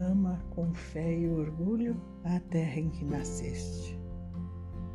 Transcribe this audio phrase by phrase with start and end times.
[0.00, 3.98] Ama com fé e orgulho a terra em que nasceste.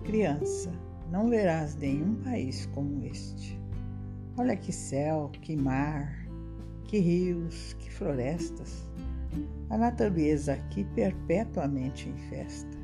[0.04, 0.72] Criança,
[1.12, 3.60] não verás nenhum país como este.
[4.38, 6.28] Olha que céu, que mar,
[6.86, 8.90] que rios, que florestas.
[9.70, 12.78] A natureza aqui perpetuamente em festa.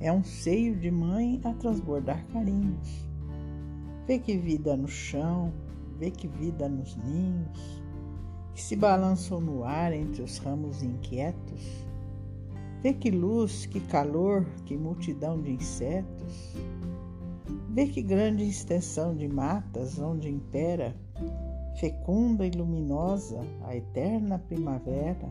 [0.00, 3.08] É um seio de mãe a transbordar carinhos.
[4.06, 5.52] Vê que vida no chão,
[5.98, 7.82] vê que vida nos ninhos,
[8.54, 11.86] que se balançam no ar entre os ramos inquietos.
[12.80, 16.54] Vê que luz, que calor, que multidão de insetos.
[17.70, 20.94] Vê que grande extensão de matas onde impera,
[21.78, 25.28] fecunda e luminosa, a eterna primavera.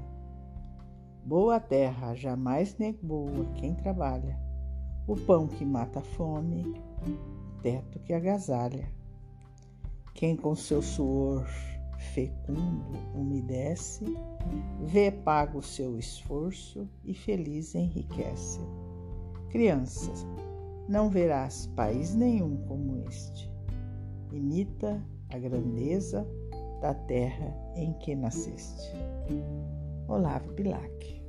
[1.23, 4.37] Boa terra, jamais negoa quem trabalha,
[5.07, 8.96] o pão que mata a fome, o teto que agasalha.
[10.17, 11.45] Quem com seu suor
[12.15, 14.03] fecundo umedece,
[14.81, 18.59] vê pago o seu esforço e feliz enriquece.
[19.51, 20.25] Crianças,
[20.89, 23.47] não verás país nenhum como este.
[24.31, 26.27] Imita a grandeza
[26.81, 28.91] da terra em que nasceste.
[30.07, 31.21] Olavo Bilac